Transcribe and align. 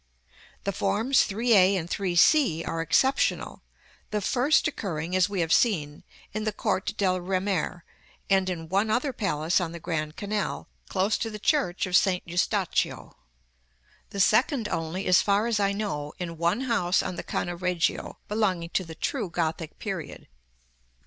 The 0.63 0.71
forms 0.71 1.25
3 1.25 1.53
a 1.55 1.75
and 1.77 1.87
3 1.87 2.15
c 2.15 2.63
are 2.65 2.81
exceptional; 2.81 3.61
the 4.09 4.19
first 4.19 4.67
occurring, 4.67 5.15
as 5.15 5.29
we 5.29 5.41
have 5.41 5.53
seen, 5.53 6.03
in 6.33 6.43
the 6.43 6.51
Corte 6.51 6.97
del 6.97 7.19
Remer, 7.19 7.83
and 8.27 8.49
in 8.49 8.67
one 8.67 8.89
other 8.89 9.13
palace 9.13 9.61
on 9.61 9.73
the 9.73 9.79
Grand 9.79 10.15
Canal, 10.15 10.67
close 10.89 11.19
to 11.19 11.29
the 11.29 11.37
Church 11.37 11.85
of 11.85 11.95
St. 11.95 12.23
Eustachio; 12.25 13.15
the 14.09 14.19
second 14.19 14.67
only, 14.69 15.05
as 15.05 15.21
far 15.21 15.45
as 15.45 15.59
I 15.59 15.71
know, 15.71 16.13
in 16.17 16.35
one 16.35 16.61
house 16.61 17.03
on 17.03 17.15
the 17.15 17.21
Canna 17.23 17.55
Reggio, 17.55 18.17
belonging 18.27 18.69
to 18.71 18.83
the 18.83 18.95
true 18.95 19.29
Gothic 19.29 19.77
period. 19.77 20.27